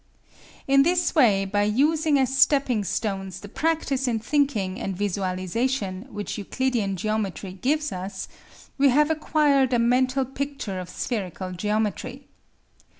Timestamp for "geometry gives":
6.97-7.91